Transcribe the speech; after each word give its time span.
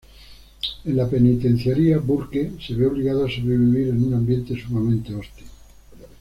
En 0.85 0.95
la 0.97 1.05
penitenciaría, 1.07 1.99
Burke 1.99 2.53
se 2.59 2.73
ve 2.73 2.87
obligado 2.87 3.23
a 3.23 3.29
sobrevivir 3.29 3.89
en 3.89 4.03
un 4.03 4.15
ambiente 4.15 4.59
sumamente 4.59 5.13
hostil. 5.13 5.45